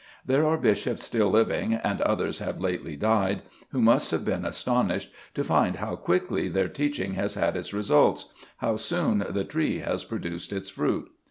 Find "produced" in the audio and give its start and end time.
10.03-10.51